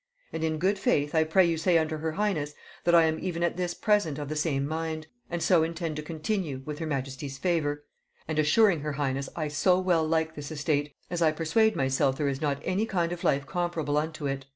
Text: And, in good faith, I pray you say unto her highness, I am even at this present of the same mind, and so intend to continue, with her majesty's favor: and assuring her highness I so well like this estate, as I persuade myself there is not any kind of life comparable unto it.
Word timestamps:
And, 0.33 0.43
in 0.43 0.57
good 0.57 0.79
faith, 0.79 1.13
I 1.13 1.23
pray 1.23 1.45
you 1.45 1.57
say 1.59 1.77
unto 1.77 1.97
her 1.97 2.13
highness, 2.13 2.55
I 2.87 3.03
am 3.03 3.19
even 3.19 3.43
at 3.43 3.55
this 3.55 3.75
present 3.75 4.17
of 4.17 4.29
the 4.29 4.35
same 4.35 4.67
mind, 4.67 5.05
and 5.29 5.43
so 5.43 5.61
intend 5.61 5.95
to 5.97 6.01
continue, 6.01 6.63
with 6.65 6.79
her 6.79 6.87
majesty's 6.87 7.37
favor: 7.37 7.85
and 8.27 8.39
assuring 8.39 8.79
her 8.79 8.93
highness 8.93 9.29
I 9.35 9.47
so 9.47 9.77
well 9.77 10.03
like 10.03 10.33
this 10.33 10.51
estate, 10.51 10.95
as 11.11 11.21
I 11.21 11.31
persuade 11.31 11.75
myself 11.75 12.17
there 12.17 12.27
is 12.27 12.41
not 12.41 12.59
any 12.65 12.87
kind 12.87 13.11
of 13.11 13.23
life 13.23 13.45
comparable 13.45 13.95
unto 13.95 14.25
it. 14.25 14.47